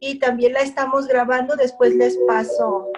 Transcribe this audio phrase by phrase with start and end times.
[0.00, 2.90] Y también la estamos grabando, después les paso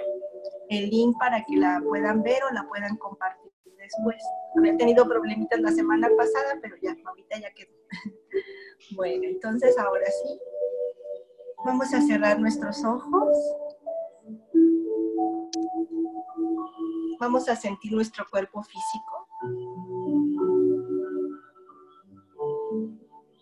[0.69, 4.23] el link para que la puedan ver o la puedan compartir después.
[4.57, 7.73] Había tenido problemitas la semana pasada, pero ya, ahorita ya quedó.
[8.97, 10.41] bueno, entonces ahora sí,
[11.65, 13.37] vamos a cerrar nuestros ojos.
[17.19, 19.29] Vamos a sentir nuestro cuerpo físico.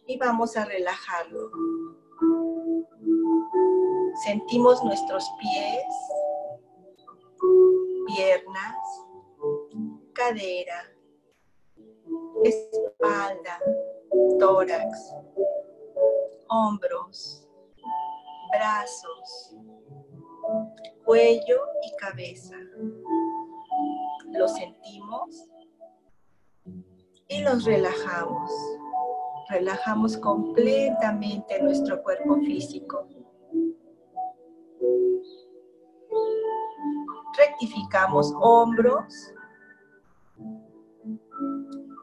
[0.06, 1.50] Y vamos a relajarlo.
[4.24, 5.84] Sentimos nuestros pies,
[8.06, 8.76] piernas,
[10.12, 10.82] cadera,
[12.42, 13.60] espalda,
[14.38, 15.14] tórax,
[16.48, 17.48] hombros,
[18.52, 19.56] brazos,
[21.04, 22.56] cuello y cabeza.
[24.32, 25.48] Lo sentimos
[27.28, 28.50] y los relajamos.
[29.48, 33.06] Relajamos completamente nuestro cuerpo físico.
[37.60, 39.34] Rectificamos hombros,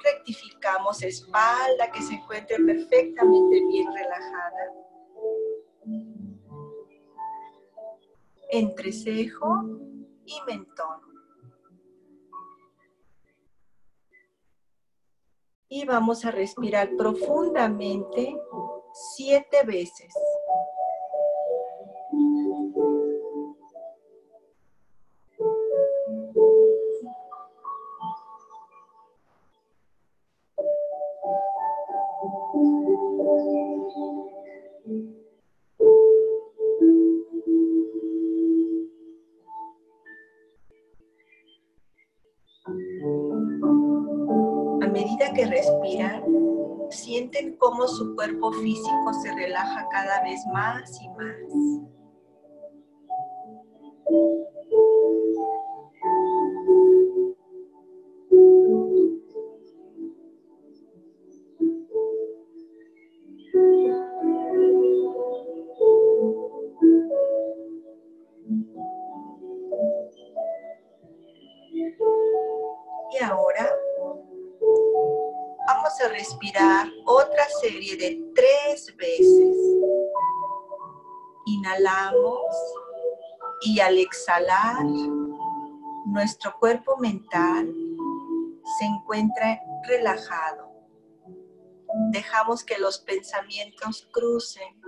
[0.04, 4.74] rectificamos espalda que se encuentre perfectamente bien relajada.
[8.52, 9.64] Entrecejo
[10.26, 11.00] y mentón.
[15.70, 18.38] Y vamos a respirar profundamente
[19.16, 20.14] siete veces.
[47.88, 51.95] Su cuerpo físico se relaja cada vez más y más.
[84.06, 84.86] Exhalar,
[86.06, 87.74] nuestro cuerpo mental
[88.78, 90.72] se encuentra relajado.
[92.12, 94.82] Dejamos que los pensamientos crucen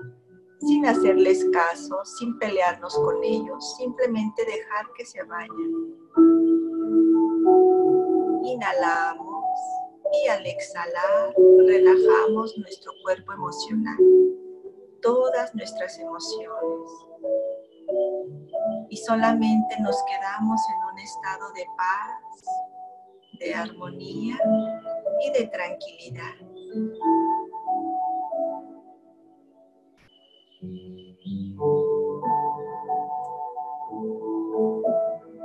[0.59, 5.97] sin hacerles caso, sin pelearnos con ellos, simplemente dejar que se vayan.
[8.43, 9.27] Inhalamos
[10.23, 11.33] y al exhalar
[11.65, 13.97] relajamos nuestro cuerpo emocional,
[15.01, 16.91] todas nuestras emociones.
[18.89, 22.45] Y solamente nos quedamos en un estado de paz,
[23.39, 24.37] de armonía
[25.25, 26.35] y de tranquilidad.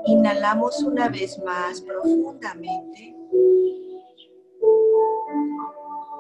[0.04, 3.21] Inhalamos una vez más profundamente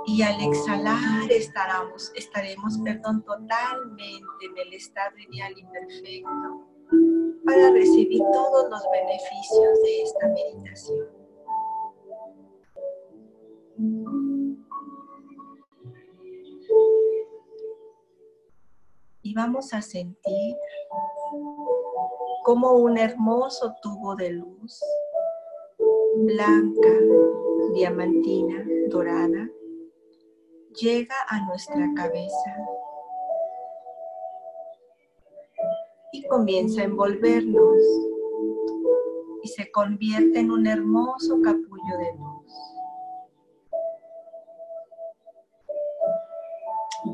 [0.06, 6.66] y al exhalar estaremos, estaremos perdón, totalmente en el estado ideal y perfecto
[7.44, 11.08] para recibir todos los beneficios de esta meditación.
[19.22, 20.56] Y vamos a sentir
[22.44, 24.80] como un hermoso tubo de luz
[26.16, 26.90] blanca,
[27.74, 29.48] diamantina, dorada,
[30.80, 32.56] llega a nuestra cabeza
[36.12, 37.78] y comienza a envolvernos
[39.42, 42.52] y se convierte en un hermoso capullo de luz.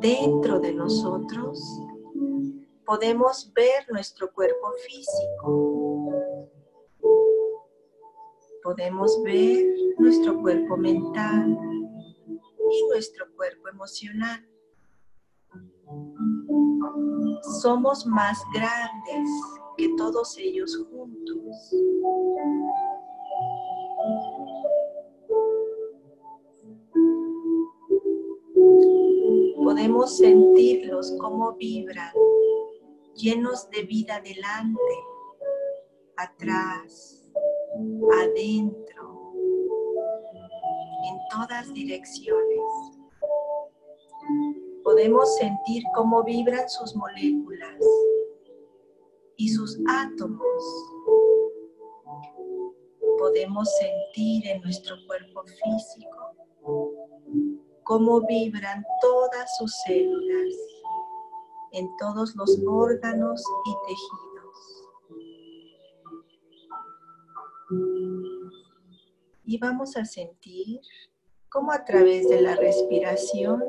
[0.00, 1.80] Dentro de nosotros
[2.84, 6.08] podemos ver nuestro cuerpo físico.
[8.62, 9.64] Podemos ver
[9.98, 11.77] nuestro cuerpo mental
[12.70, 14.46] y nuestro cuerpo emocional.
[17.62, 19.28] Somos más grandes
[19.76, 21.74] que todos ellos juntos.
[29.56, 32.12] Podemos sentirlos como vibran,
[33.14, 34.78] llenos de vida adelante,
[36.16, 37.30] atrás,
[38.12, 39.32] adentro,
[41.04, 42.47] en todas direcciones.
[44.84, 47.78] Podemos sentir cómo vibran sus moléculas
[49.36, 50.64] y sus átomos.
[53.18, 56.34] Podemos sentir en nuestro cuerpo físico
[57.84, 60.54] cómo vibran todas sus células
[61.72, 64.38] en todos los órganos y tejidos.
[69.44, 70.80] Y vamos a sentir
[71.48, 73.64] cómo a través de la respiración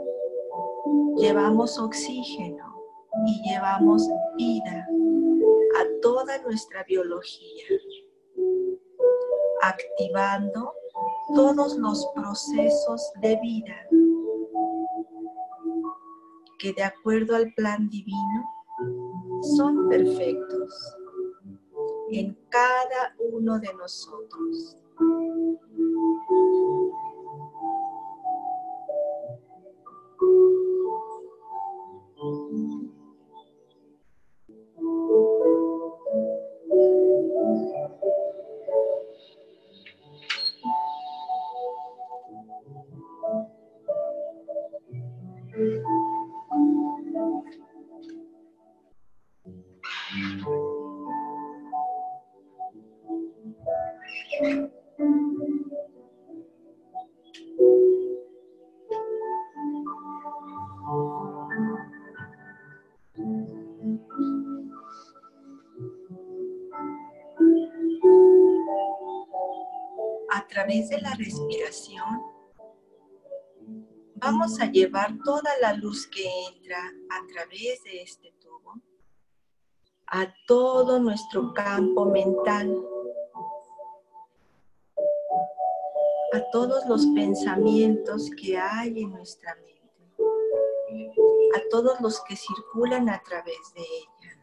[1.17, 2.75] llevamos oxígeno
[3.25, 4.07] y llevamos
[4.37, 4.87] vida
[5.79, 7.65] a toda nuestra biología,
[9.61, 10.73] activando
[11.35, 13.75] todos los procesos de vida
[16.59, 18.45] que de acuerdo al plan divino
[19.41, 20.95] son perfectos
[22.11, 24.78] en cada uno de nosotros.
[70.69, 72.21] Través de la respiración,
[74.15, 78.75] vamos a llevar toda la luz que entra a través de este tubo
[80.11, 82.71] a todo nuestro campo mental,
[86.33, 90.13] a todos los pensamientos que hay en nuestra mente,
[91.55, 94.37] a todos los que circulan a través de ella.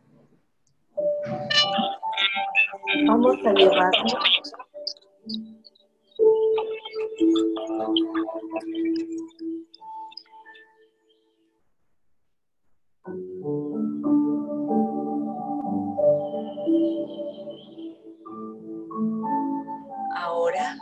[3.07, 4.19] Vamos a llevarlo
[20.15, 20.77] Ahora,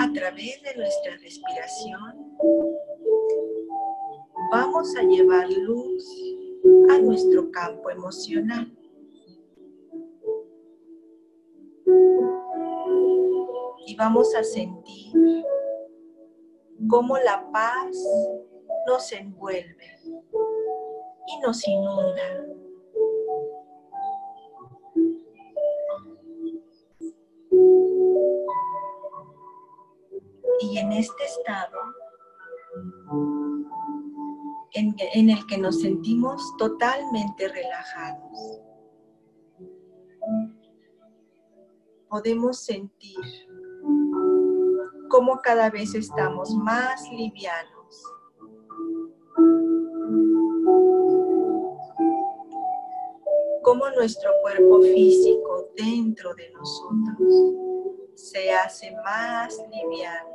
[0.00, 2.36] a través de nuestra respiración,
[4.50, 6.04] vamos a llevar luz
[6.90, 8.70] a nuestro campo emocional.
[13.86, 15.44] Y vamos a sentir
[16.88, 17.96] cómo la paz
[18.86, 20.00] nos envuelve
[21.26, 22.46] y nos inunda.
[30.62, 31.78] Y en este estado
[34.72, 38.60] en, el que nos sentimos totalmente relajados,
[42.08, 43.49] podemos sentir
[45.10, 48.04] cómo cada vez estamos más livianos.
[53.62, 57.34] Cómo nuestro cuerpo físico dentro de nosotros
[58.14, 60.30] se hace más liviano.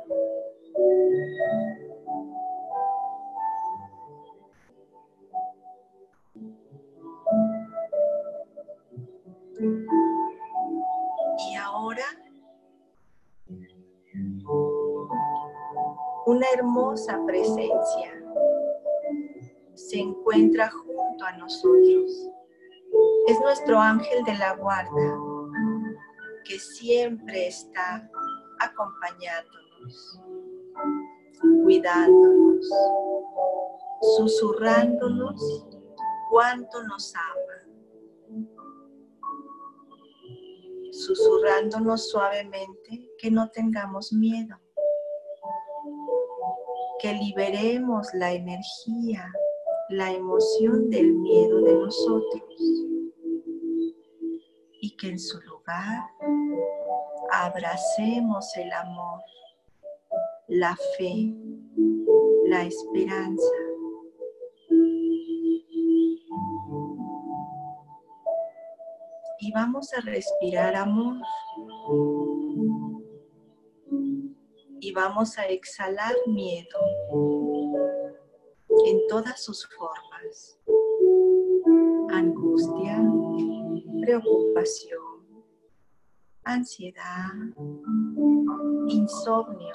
[16.26, 18.20] Una hermosa presencia
[19.74, 22.30] se encuentra junto a nosotros.
[23.28, 25.18] Es nuestro ángel de la guarda
[26.44, 28.10] que siempre está
[28.58, 30.20] acompañándonos,
[31.62, 32.68] cuidándonos,
[34.16, 35.64] susurrándonos
[36.30, 38.42] cuánto nos ama,
[40.90, 44.56] susurrándonos suavemente que no tengamos miedo
[46.98, 49.30] que liberemos la energía,
[49.90, 52.42] la emoción del miedo de nosotros
[54.80, 56.04] y que en su lugar
[57.32, 59.20] abracemos el amor,
[60.48, 61.34] la fe,
[62.46, 63.52] la esperanza.
[69.38, 71.16] Y vamos a respirar amor
[74.86, 76.78] y vamos a exhalar miedo
[78.86, 80.60] en todas sus formas.
[82.08, 83.02] Angustia,
[84.00, 85.26] preocupación,
[86.44, 87.32] ansiedad,
[88.86, 89.74] insomnio,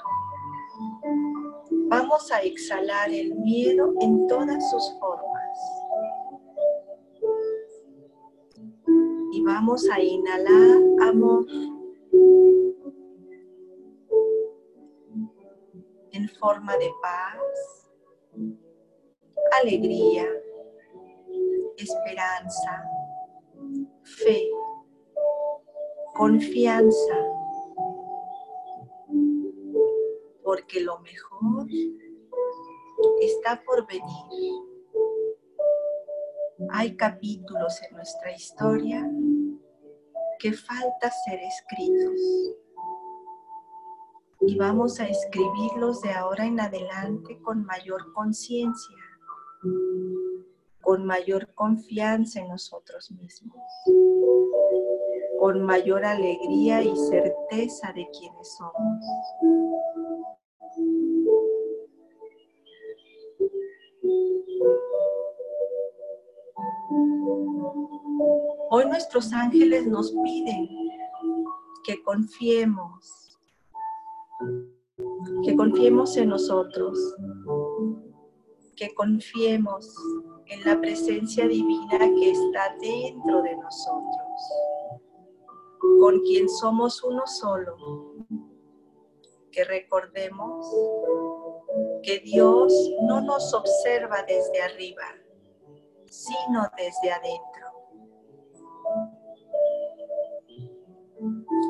[1.88, 5.58] Vamos a exhalar el miedo en todas sus formas.
[9.32, 11.44] Y vamos a inhalar amor.
[16.42, 17.88] Forma de paz,
[19.62, 20.26] alegría,
[21.76, 22.84] esperanza,
[24.02, 24.50] fe,
[26.16, 27.16] confianza,
[30.42, 31.68] porque lo mejor
[33.20, 34.52] está por venir.
[36.72, 39.08] Hay capítulos en nuestra historia
[40.40, 42.20] que falta ser escritos
[44.46, 48.96] y vamos a escribirlos de ahora en adelante con mayor conciencia
[50.82, 53.56] con mayor confianza en nosotros mismos,
[55.38, 59.04] con mayor alegría y certeza de quienes somos.
[68.70, 70.68] Hoy nuestros ángeles nos piden
[71.84, 73.21] que confiemos,
[75.44, 76.98] que confiemos en nosotros,
[78.76, 79.94] que confiemos
[80.46, 84.42] en la presencia divina que está dentro de nosotros,
[86.00, 87.76] con quien somos uno solo.
[89.50, 90.66] Que recordemos
[92.02, 92.72] que Dios
[93.02, 95.04] no nos observa desde arriba,
[96.06, 97.66] sino desde adentro.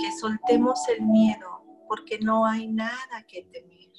[0.01, 1.62] Que soltemos el miedo
[1.95, 3.93] porque no hay nada que temer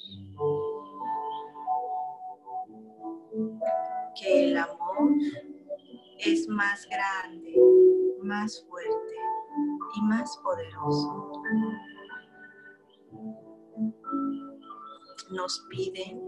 [4.16, 5.12] que el amor
[6.18, 7.54] es más grande,
[8.20, 9.16] más fuerte
[9.94, 11.32] y más poderoso.
[15.30, 16.20] Nos piden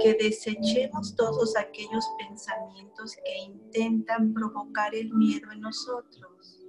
[0.00, 6.61] que desechemos todos aquellos pensamientos que intentan provocar el miedo en nosotros.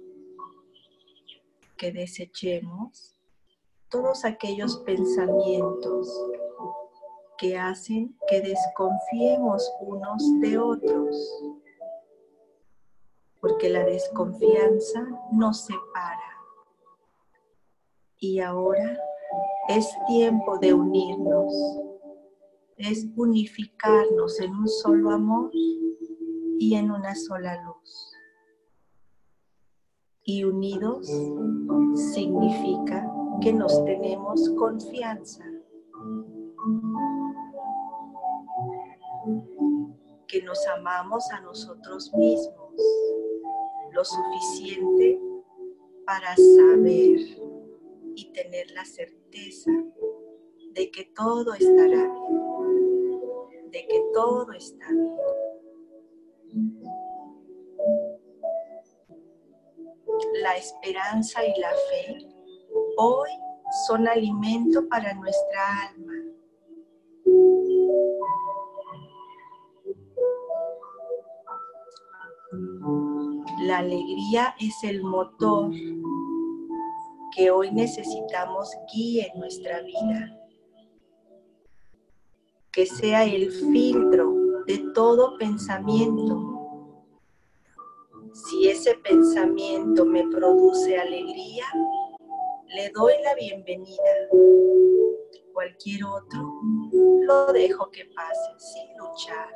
[1.76, 3.14] Que desechemos
[3.88, 6.08] todos aquellos pensamientos
[7.38, 11.16] que hacen que desconfiemos unos de otros,
[13.40, 16.20] porque la desconfianza nos separa.
[18.18, 18.98] Y ahora
[19.68, 21.52] es tiempo de unirnos,
[22.76, 27.73] es unificarnos en un solo amor y en una sola luz.
[30.24, 31.06] Y unidos
[32.12, 33.06] significa
[33.40, 35.44] que nos tenemos confianza
[40.34, 42.74] que nos amamos a nosotros mismos
[43.92, 45.20] lo suficiente
[46.04, 47.20] para saber
[48.16, 49.70] y tener la certeza
[50.72, 55.23] de que todo estará bien, de que todo está bien.
[60.56, 62.18] Esperanza y la fe
[62.96, 63.30] hoy
[63.86, 66.14] son alimento para nuestra alma
[73.64, 75.70] La alegría es el motor
[77.34, 80.38] que hoy necesitamos guíe nuestra vida.
[82.70, 84.34] Que sea el filtro
[84.66, 86.53] de todo pensamiento.
[88.34, 91.66] Si ese pensamiento me produce alegría,
[92.66, 94.02] le doy la bienvenida.
[95.52, 96.52] Cualquier otro
[97.28, 99.54] lo dejo que pase sin luchar.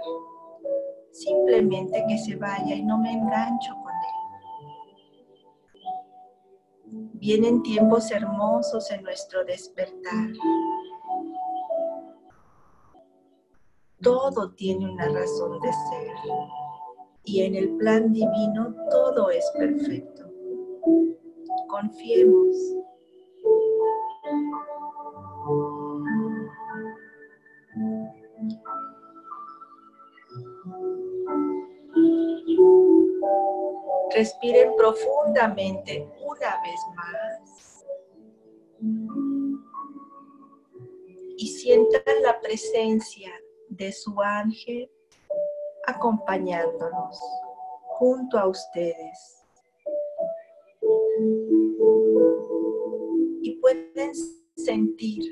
[1.11, 3.92] Simplemente que se vaya y no me engancho con
[7.14, 10.28] Vienen tiempos hermosos en nuestro despertar.
[14.00, 16.14] Todo tiene una razón de ser
[17.28, 20.25] y en el plan divino todo es perfecto.
[21.68, 22.56] Confiemos.
[34.14, 37.85] Respiren profundamente una vez más.
[41.37, 43.30] Y sientan la presencia
[43.68, 44.90] de su ángel
[45.88, 47.18] acompañándonos
[47.99, 49.42] junto a ustedes.
[53.42, 54.12] Y pueden
[54.54, 55.25] sentir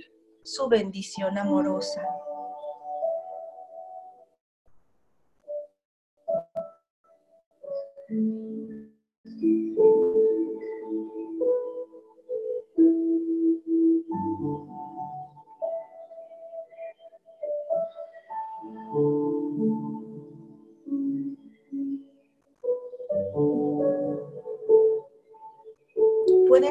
[0.43, 2.03] su bendición amorosa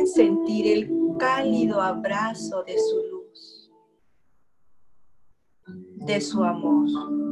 [0.04, 3.72] sentir el cálido abrazo de su luz,
[6.06, 7.25] de su amor.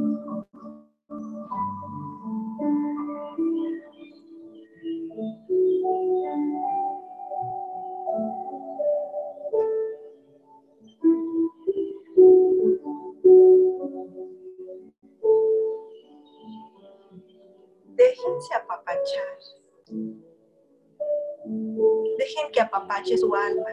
[23.04, 23.70] Su alma.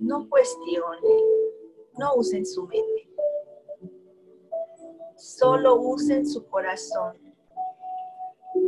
[0.00, 1.00] No cuestionen,
[1.98, 3.10] no usen su mente.
[5.16, 7.18] Solo usen su corazón.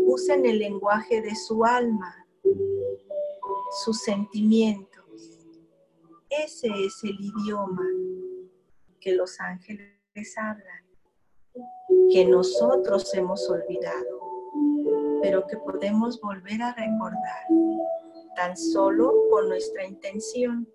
[0.07, 2.27] Usen el lenguaje de su alma,
[3.85, 4.91] sus sentimientos.
[6.29, 7.87] Ese es el idioma
[9.01, 10.00] que los ángeles
[10.37, 10.85] hablan,
[12.13, 14.21] que nosotros hemos olvidado,
[15.23, 17.47] pero que podemos volver a recordar
[18.35, 20.67] tan solo con nuestra intención.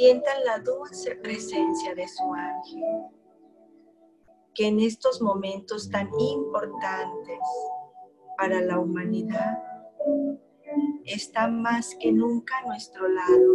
[0.00, 3.02] Sientan la dulce presencia de su ángel,
[4.54, 7.38] que en estos momentos tan importantes
[8.38, 9.62] para la humanidad
[11.04, 13.54] está más que nunca a nuestro lado,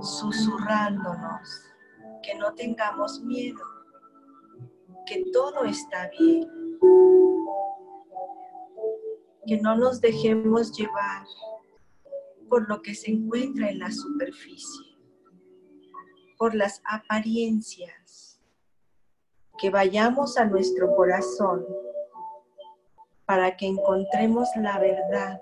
[0.00, 1.66] susurrándonos
[2.22, 3.62] que no tengamos miedo,
[5.04, 6.48] que todo está bien,
[9.46, 11.26] que no nos dejemos llevar
[12.52, 14.98] por lo que se encuentra en la superficie,
[16.36, 18.42] por las apariencias,
[19.56, 21.64] que vayamos a nuestro corazón
[23.24, 25.40] para que encontremos la verdad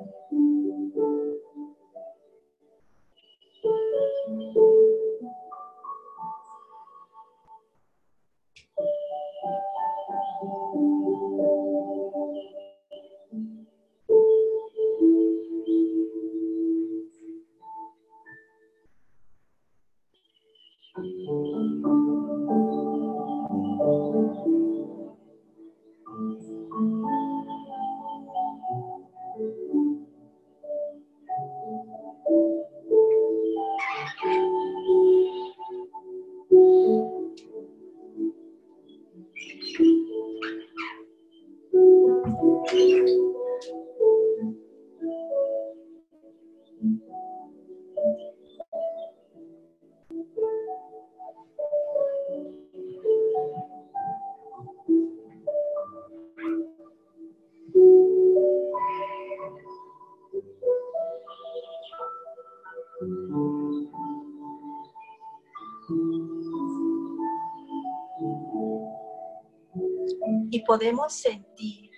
[70.70, 71.90] podemos sentir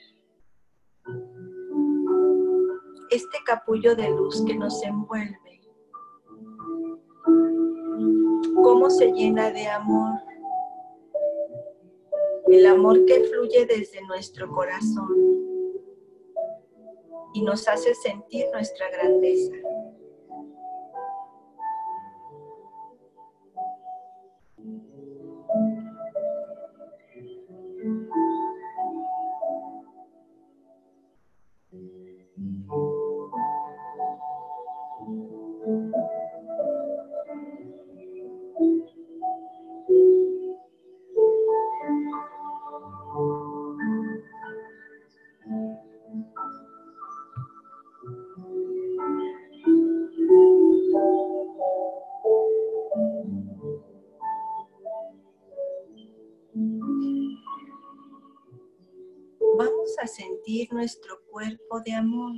[3.10, 5.60] este capullo de luz que nos envuelve,
[8.62, 10.18] cómo se llena de amor,
[12.46, 15.18] el amor que fluye desde nuestro corazón
[17.34, 19.61] y nos hace sentir nuestra grandeza.
[60.82, 62.32] Nuestro cuerpo de amor.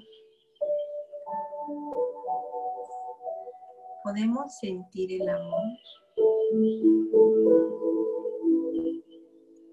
[4.02, 5.78] Podemos sentir el amor.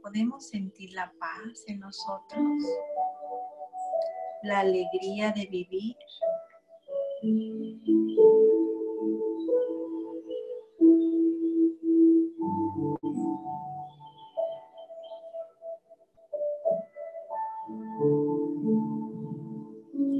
[0.01, 2.41] Podemos sentir la paz en nosotros.
[4.43, 5.97] la alegría de vivir.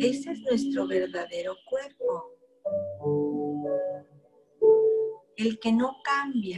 [0.01, 2.31] Ese es nuestro verdadero cuerpo,
[5.37, 6.57] el que no cambia,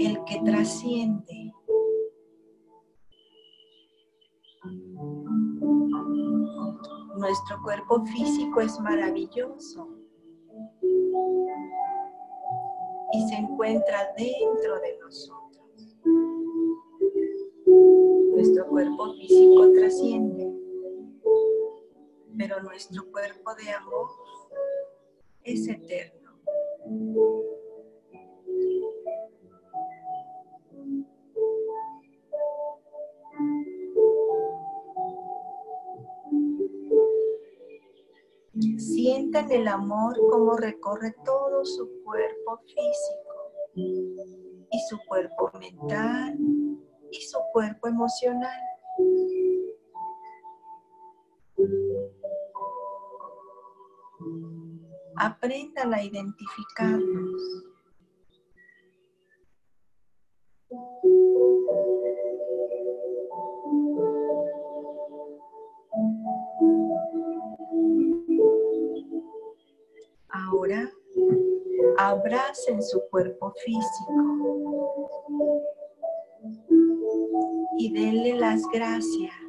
[0.00, 1.52] el que trasciende.
[7.18, 9.88] Nuestro cuerpo físico es maravilloso
[13.12, 15.98] y se encuentra dentro de nosotros.
[18.32, 20.43] Nuestro cuerpo físico trasciende,
[22.62, 24.08] nuestro cuerpo de amor
[25.42, 26.24] es eterno.
[38.78, 43.34] Sientan el amor como recorre todo su cuerpo físico
[43.74, 46.38] y su cuerpo mental
[47.10, 48.73] y su cuerpo emocional.
[55.16, 57.42] Aprendan a identificarlos.
[70.28, 70.90] Ahora
[71.98, 74.12] abracen su cuerpo físico
[77.78, 79.43] y denle las gracias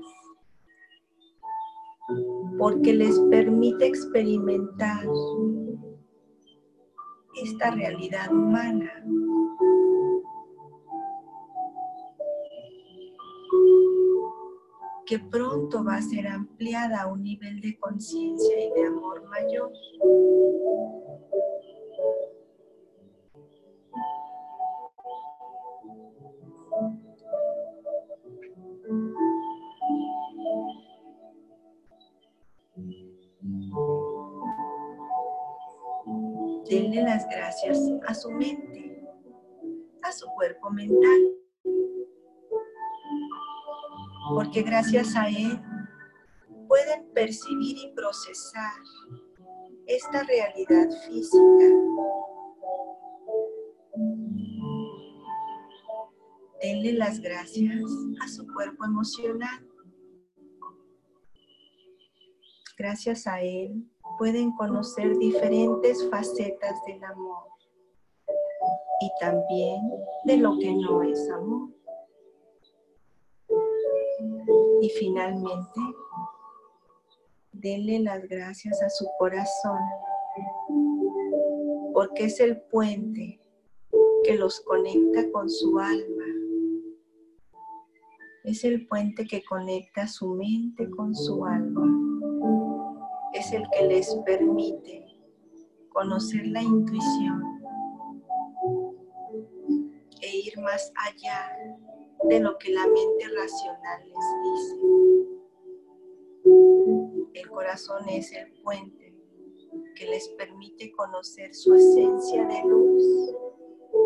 [2.65, 5.05] porque les permite experimentar
[7.43, 8.91] esta realidad humana.
[15.05, 19.71] que pronto va a ser ampliada a un nivel de conciencia y de amor mayor.
[37.63, 39.01] Gracias a su mente,
[40.03, 41.35] a su cuerpo mental
[44.33, 45.61] porque gracias a Él
[46.67, 48.73] pueden percibir y procesar
[49.87, 51.65] esta realidad física.
[56.61, 57.83] Denle las gracias
[58.21, 59.65] a su cuerpo emocional.
[62.77, 63.85] Gracias a Él
[64.17, 67.43] pueden conocer diferentes facetas del amor
[69.01, 69.81] y también
[70.25, 71.69] de lo que no es amor.
[74.81, 75.79] Y finalmente,
[77.51, 79.79] denle las gracias a su corazón,
[81.93, 83.39] porque es el puente
[84.23, 86.25] que los conecta con su alma.
[88.43, 92.04] Es el puente que conecta su mente con su alma.
[93.35, 95.05] Es el que les permite
[95.89, 97.61] conocer la intuición
[100.21, 101.51] e ir más allá
[102.29, 104.75] de lo que la mente racional les dice.
[107.33, 109.13] El corazón es el puente
[109.95, 113.03] que les permite conocer su esencia de luz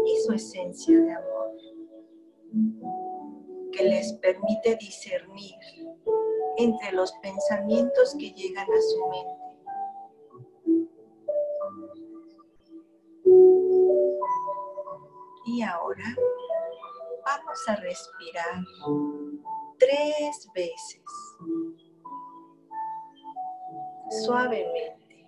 [0.08, 1.56] y su esencia de amor,
[3.72, 5.56] que les permite discernir
[6.60, 9.50] entre los pensamientos que llegan a su mente.
[15.46, 16.04] Y ahora
[17.26, 18.62] vamos a respirar
[19.78, 21.02] tres veces,
[24.26, 25.26] suavemente.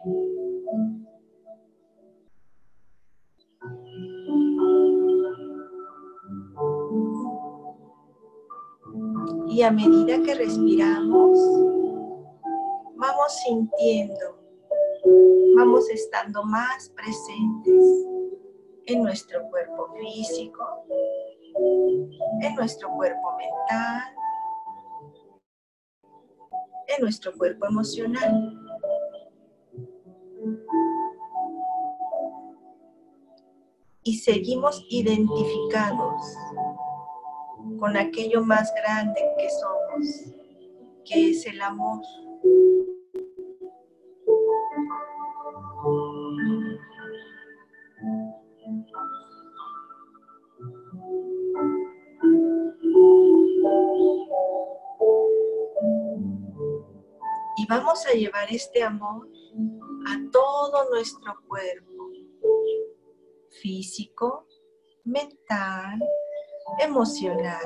[9.51, 11.37] Y a medida que respiramos,
[12.95, 14.39] vamos sintiendo,
[15.57, 18.07] vamos estando más presentes
[18.85, 20.63] en nuestro cuerpo físico,
[22.41, 24.15] en nuestro cuerpo mental,
[26.87, 28.57] en nuestro cuerpo emocional.
[34.03, 36.37] Y seguimos identificados
[37.82, 40.06] con aquello más grande que somos,
[41.04, 42.00] que es el amor.
[57.67, 59.30] vamos a llevar este amor
[60.08, 62.10] a todo nuestro cuerpo,
[63.50, 64.46] físico,
[65.06, 66.00] mental,
[66.82, 67.62] emocional.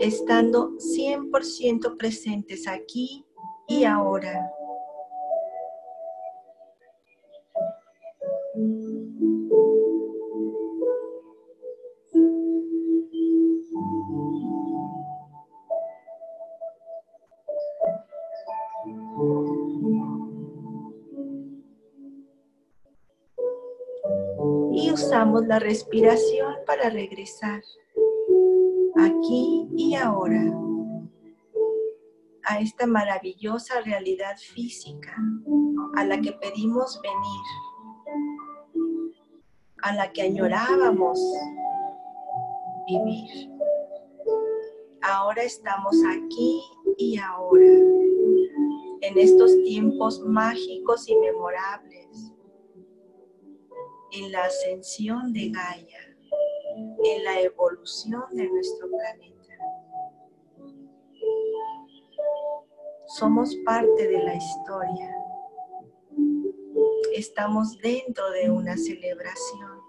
[0.00, 3.24] Estando 100% presentes aquí
[3.68, 4.51] y ahora.
[24.92, 27.62] Usamos la respiración para regresar
[28.96, 30.42] aquí y ahora
[32.44, 35.16] a esta maravillosa realidad física
[35.96, 37.42] a la que pedimos venir,
[39.82, 41.18] a la que añorábamos
[42.86, 43.50] vivir.
[45.02, 46.62] Ahora estamos aquí
[46.98, 47.64] y ahora,
[49.00, 52.31] en estos tiempos mágicos y memorables
[54.12, 56.16] en la ascensión de Gaia,
[57.04, 59.32] en la evolución de nuestro planeta.
[63.06, 65.16] Somos parte de la historia.
[67.14, 69.80] Estamos dentro de una celebración.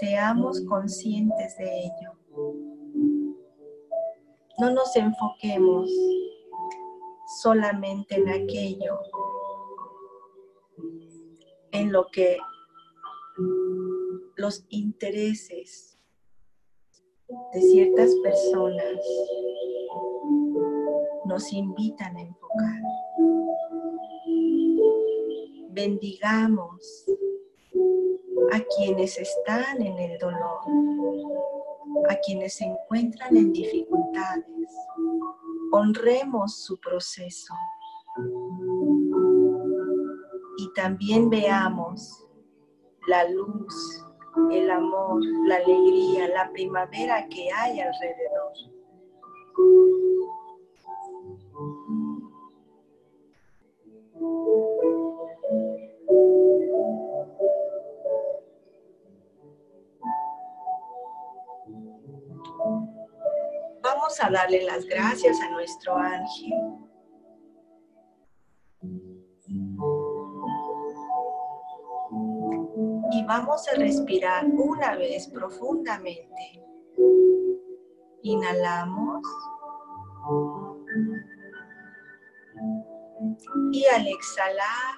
[0.00, 2.12] Seamos conscientes de ello.
[4.58, 5.90] No nos enfoquemos
[7.42, 8.98] solamente en aquello
[11.84, 12.38] en lo que
[14.36, 15.98] los intereses
[17.52, 19.00] de ciertas personas
[21.26, 22.80] nos invitan a enfocar.
[25.72, 27.04] Bendigamos
[28.52, 30.60] a quienes están en el dolor,
[32.08, 34.70] a quienes se encuentran en dificultades.
[35.72, 37.52] Honremos su proceso
[40.56, 42.26] y también veamos
[43.06, 44.04] la luz,
[44.50, 48.52] el amor, la alegría, la primavera que hay alrededor.
[63.82, 66.52] Vamos a darle las gracias a nuestro ángel
[73.26, 76.62] vamos a respirar una vez profundamente.
[78.22, 79.22] Inhalamos.
[83.72, 84.96] Y al exhalar,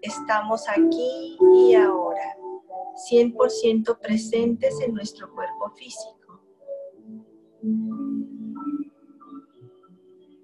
[0.00, 2.36] estamos aquí y ahora,
[3.10, 6.42] 100% presentes en nuestro cuerpo físico.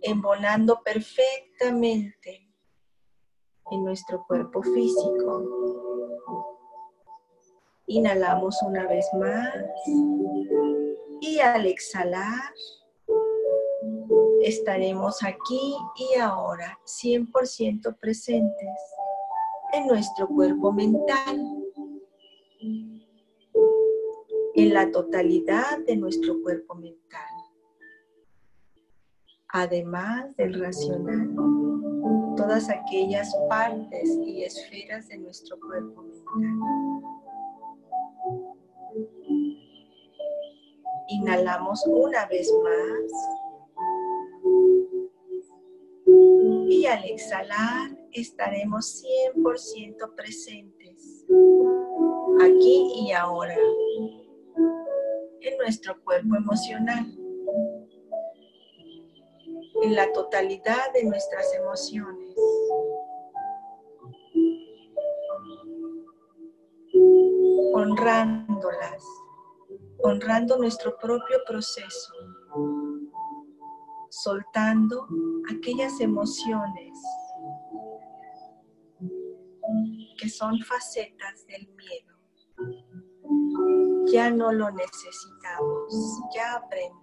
[0.03, 2.51] Embonando perfectamente
[3.71, 5.80] en nuestro cuerpo físico.
[7.93, 9.53] Inhalamos una vez más.
[11.21, 12.55] Y al exhalar
[14.43, 18.79] estaremos aquí y ahora 100% presentes
[19.73, 21.45] en nuestro cuerpo mental,
[24.55, 27.35] en la totalidad de nuestro cuerpo mental,
[29.49, 31.35] además del racional,
[32.37, 37.20] todas aquellas partes y esferas de nuestro cuerpo mental.
[41.11, 43.13] Inhalamos una vez más.
[46.69, 51.27] Y al exhalar estaremos 100% presentes
[52.41, 53.57] aquí y ahora
[55.41, 57.07] en nuestro cuerpo emocional,
[59.83, 62.37] en la totalidad de nuestras emociones.
[67.73, 69.05] honrándolas
[70.03, 72.13] honrando nuestro propio proceso,
[74.11, 75.07] soltando
[75.55, 76.99] aquellas emociones
[80.19, 82.11] que son facetas del miedo.
[84.13, 87.01] Ya no lo necesitamos, ya aprendimos.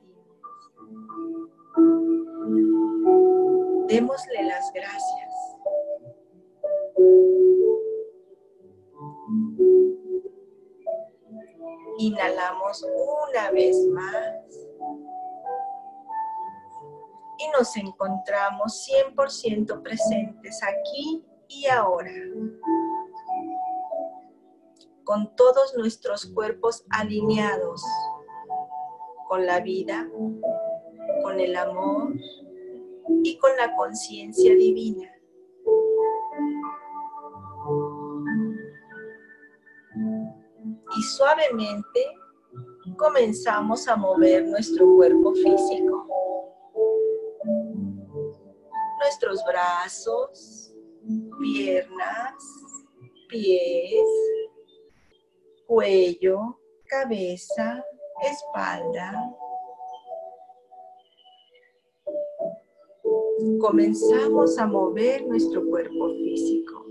[3.88, 5.58] Démosle las gracias.
[11.98, 14.36] Inhalamos una vez más.
[17.40, 22.12] Y nos encontramos 100% presentes aquí y ahora.
[25.08, 27.82] con todos nuestros cuerpos alineados
[29.30, 30.06] con la vida,
[31.24, 32.14] con el amor
[33.24, 35.10] y con la conciencia divina.
[40.98, 42.18] Y suavemente
[42.98, 46.08] comenzamos a mover nuestro cuerpo físico.
[49.00, 50.74] Nuestros brazos,
[51.40, 52.34] piernas,
[53.30, 54.08] pies,
[55.68, 57.84] cuello, cabeza,
[58.24, 59.36] espalda.
[63.60, 66.87] Comenzamos a mover nuestro cuerpo físico.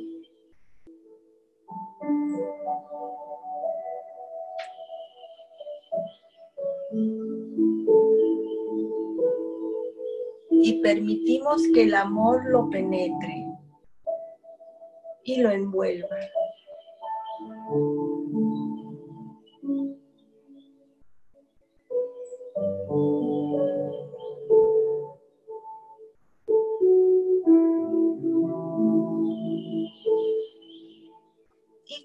[10.51, 13.47] Y permitimos que el amor lo penetre
[15.25, 16.17] y lo envuelva.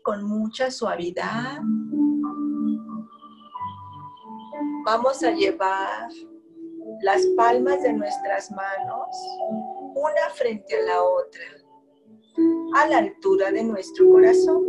[0.04, 1.62] con mucha suavidad
[4.92, 6.10] vamos a llevar
[7.02, 9.08] las palmas de nuestras manos
[9.96, 11.46] una frente a la otra,
[12.76, 14.66] a la altura de nuestro corazón.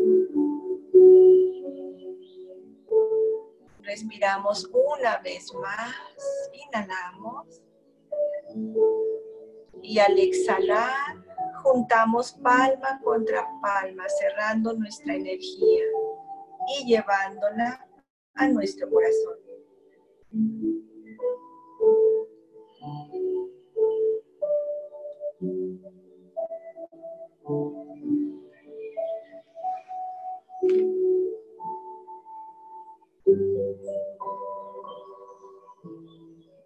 [3.80, 5.92] Respiramos una vez más,
[6.52, 7.60] inhalamos
[9.82, 11.16] y al exhalar
[11.64, 15.82] juntamos palma contra palma, cerrando nuestra energía
[16.78, 17.88] y llevándola
[18.34, 19.41] a nuestro corazón.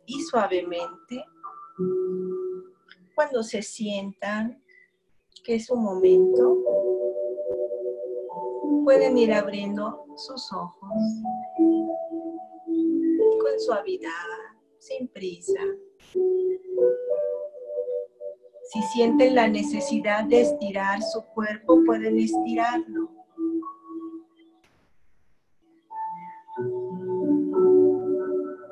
[0.07, 1.25] Y suavemente,
[3.15, 4.63] cuando se sientan
[5.45, 6.57] que es un momento,
[8.85, 10.93] pueden ir abriendo sus ojos
[13.41, 14.11] con suavidad,
[14.79, 15.61] sin prisa.
[18.71, 23.16] Si sienten la necesidad de estirar su cuerpo, pueden estirarlo.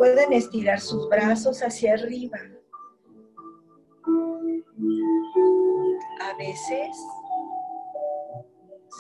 [0.05, 2.39] Pueden estirar sus brazos hacia arriba.
[6.37, 6.95] veces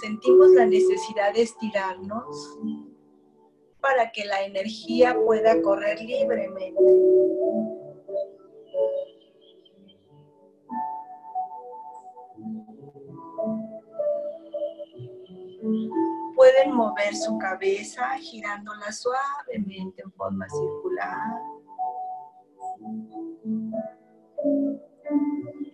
[0.00, 2.58] sentimos la necesidad de estirarnos
[3.80, 6.82] para que la energía pueda correr libremente.
[16.72, 21.40] Mover su cabeza girándola suavemente en forma circular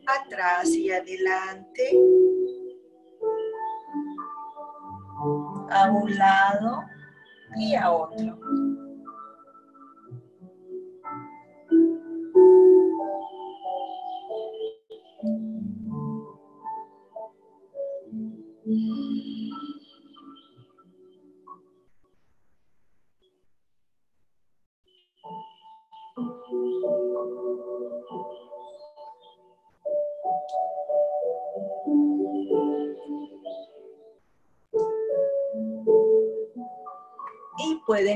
[0.07, 1.90] atrás y adelante,
[5.70, 6.83] a un lado
[7.57, 8.38] y a otro.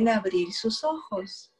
[0.09, 1.51] Abrir sus ojos.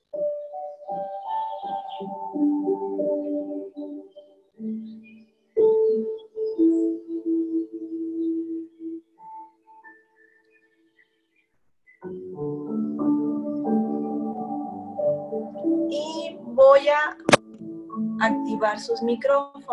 [15.91, 17.17] Y voy a
[18.21, 19.64] activar sus micrófonos.